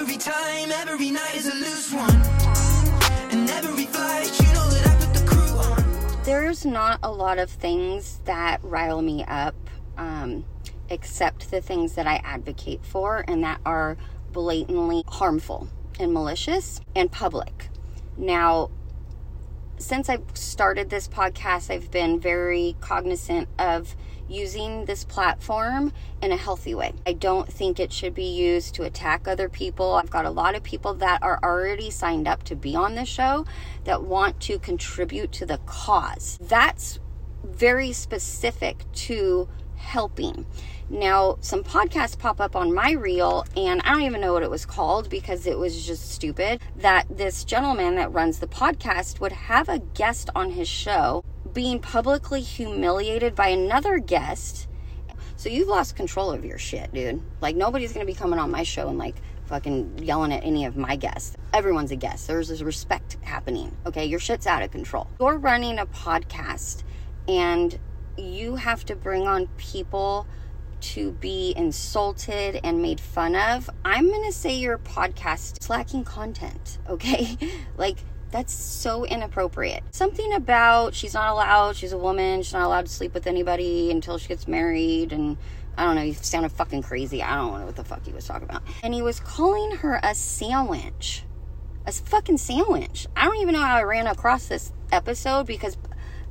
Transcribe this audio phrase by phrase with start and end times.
[0.00, 2.22] Every time, every night is a loose one.
[3.30, 6.22] And every flight, you know that I put the crew on.
[6.24, 9.54] There's not a lot of things that rile me up,
[9.98, 10.46] um,
[10.88, 13.98] except the things that I advocate for and that are
[14.32, 15.68] blatantly harmful
[15.98, 17.68] and malicious and public.
[18.16, 18.70] Now,
[19.80, 23.96] since I've started this podcast, I've been very cognizant of
[24.28, 25.92] using this platform
[26.22, 26.92] in a healthy way.
[27.06, 29.94] I don't think it should be used to attack other people.
[29.94, 33.06] I've got a lot of people that are already signed up to be on the
[33.06, 33.46] show
[33.84, 36.38] that want to contribute to the cause.
[36.40, 37.00] That's
[37.42, 39.48] very specific to
[39.80, 40.46] helping.
[40.88, 44.50] Now, some podcasts pop up on my reel, and I don't even know what it
[44.50, 46.60] was called because it was just stupid.
[46.76, 51.78] That this gentleman that runs the podcast would have a guest on his show being
[51.78, 54.68] publicly humiliated by another guest.
[55.36, 57.22] So you've lost control of your shit, dude.
[57.40, 60.76] Like, nobody's gonna be coming on my show and like fucking yelling at any of
[60.76, 61.36] my guests.
[61.52, 62.28] Everyone's a guest.
[62.28, 63.76] There's this respect happening.
[63.86, 65.08] Okay, your shit's out of control.
[65.18, 66.84] You're running a podcast
[67.26, 67.78] and
[68.20, 70.26] you have to bring on people
[70.80, 76.04] to be insulted and made fun of, I'm going to say your podcast is lacking
[76.04, 77.36] content, okay?
[77.76, 77.98] like,
[78.30, 79.82] that's so inappropriate.
[79.90, 83.90] Something about she's not allowed, she's a woman, she's not allowed to sleep with anybody
[83.90, 85.36] until she gets married, and
[85.76, 87.22] I don't know, you sounded fucking crazy.
[87.22, 88.62] I don't know what the fuck he was talking about.
[88.82, 91.24] And he was calling her a sandwich.
[91.86, 93.06] A fucking sandwich.
[93.16, 95.76] I don't even know how I ran across this episode because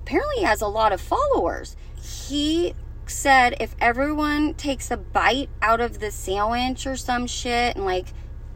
[0.09, 1.75] apparently has a lot of followers.
[2.01, 2.73] He
[3.05, 8.07] said if everyone takes a bite out of the sandwich or some shit and like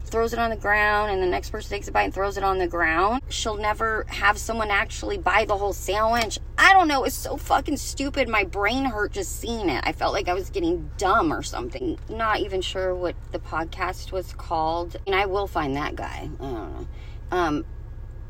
[0.04, 2.42] throws it on the ground and the next person takes a bite and throws it
[2.42, 6.40] on the ground, she'll never have someone actually buy the whole sandwich.
[6.58, 7.04] I don't know.
[7.04, 8.28] It's so fucking stupid.
[8.28, 9.80] My brain hurt just seeing it.
[9.86, 12.00] I felt like I was getting dumb or something.
[12.08, 14.96] Not even sure what the podcast was called.
[15.06, 16.28] And I will find that guy.
[16.40, 16.86] I don't know.
[17.30, 17.64] Um,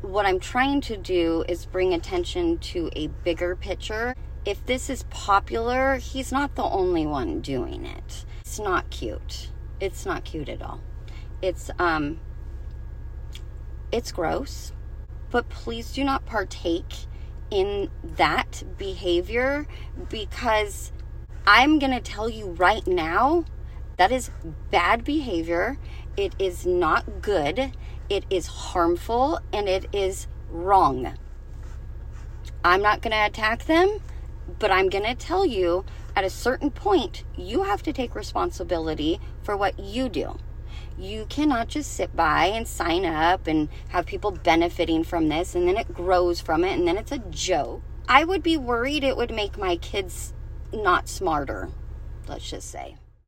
[0.05, 5.03] what I'm trying to do is bring attention to a bigger picture if this is
[5.09, 8.25] popular, he's not the only one doing it.
[8.41, 9.49] It's not cute.
[9.79, 10.81] It's not cute at all.
[11.41, 12.19] It's um
[13.91, 14.71] it's gross.
[15.31, 17.07] But please do not partake
[17.49, 19.67] in that behavior
[20.09, 20.91] because
[21.47, 23.45] I'm going to tell you right now
[23.97, 24.31] that is
[24.71, 25.77] bad behavior.
[26.17, 27.71] It is not good.
[28.09, 31.17] It is harmful and it is wrong.
[32.63, 33.99] I'm not going to attack them.
[34.59, 35.85] But I'm going to tell you
[36.15, 40.37] at a certain point, you have to take responsibility for what you do.
[40.97, 45.67] You cannot just sit by and sign up and have people benefiting from this and
[45.67, 47.81] then it grows from it and then it's a joke.
[48.07, 50.33] I would be worried it would make my kids
[50.71, 51.69] not smarter,
[52.27, 52.97] let's just say.